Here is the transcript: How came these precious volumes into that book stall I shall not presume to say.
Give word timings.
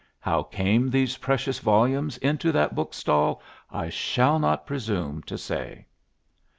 How 0.19 0.41
came 0.41 0.89
these 0.89 1.17
precious 1.17 1.59
volumes 1.59 2.17
into 2.17 2.51
that 2.53 2.73
book 2.73 2.95
stall 2.95 3.39
I 3.69 3.89
shall 3.89 4.39
not 4.39 4.65
presume 4.65 5.21
to 5.27 5.37
say. 5.37 5.85